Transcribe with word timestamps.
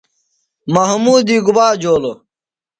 محمودی 0.73 1.37
گُبا 1.45 1.67
جولوۡ؟ 1.81 2.17